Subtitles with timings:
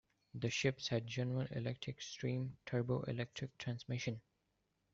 [0.33, 4.19] The ships had General Electric steam turbo-electric transmission.